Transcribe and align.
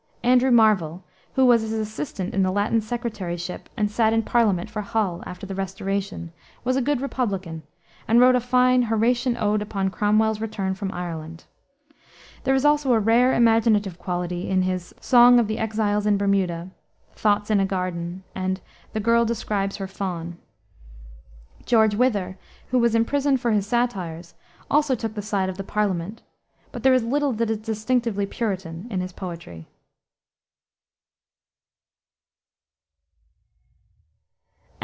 Andrew 0.23 0.51
Marvell, 0.51 1.03
who 1.33 1.45
was 1.45 1.61
his 1.61 1.73
assistant 1.73 2.33
in 2.33 2.41
the 2.43 2.51
Latin 2.51 2.79
secretaryship 2.79 3.67
and 3.75 3.91
sat 3.91 4.13
in 4.13 4.23
Parliament 4.23 4.69
for 4.69 4.81
Hull, 4.81 5.21
after 5.25 5.45
the 5.47 5.55
Restoration, 5.55 6.31
was 6.63 6.77
a 6.77 6.81
good 6.81 7.01
Republican, 7.01 7.63
and 8.07 8.19
wrote 8.21 8.35
a 8.35 8.39
fine 8.39 8.83
Horatian 8.83 9.35
Ode 9.35 9.61
upon 9.63 9.89
Cromwell's 9.89 10.39
Return 10.39 10.73
from 10.73 10.91
Ireland. 10.93 11.45
There 12.45 12.55
is 12.55 12.63
also 12.63 12.93
a 12.93 12.99
rare 12.99 13.33
imaginative 13.33 13.97
quality 13.99 14.47
in 14.47 14.61
his 14.61 14.93
Song 15.01 15.37
of 15.39 15.47
the 15.47 15.57
Exiles 15.57 16.05
in 16.05 16.17
Bermuda, 16.17 16.69
Thoughts 17.13 17.49
in 17.51 17.59
a 17.59 17.65
Garden, 17.65 18.23
and 18.35 18.61
The 18.93 19.01
Girl 19.01 19.25
Describes 19.25 19.77
her 19.77 19.87
Fawn. 19.87 20.37
George 21.65 21.95
Wither, 21.95 22.37
who 22.69 22.77
was 22.79 22.95
imprisoned 22.95 23.41
for 23.41 23.51
his 23.51 23.67
satires, 23.67 24.33
also 24.69 24.93
took 24.95 25.15
the 25.15 25.21
side 25.23 25.49
of 25.49 25.57
the 25.57 25.65
Parliament, 25.65 26.21
but 26.71 26.83
there 26.83 26.93
is 26.93 27.03
little 27.03 27.33
that 27.33 27.49
is 27.49 27.57
distinctively 27.57 28.25
Puritan 28.27 28.85
in 28.91 29.01
his 29.01 29.11
poetry. 29.11 29.67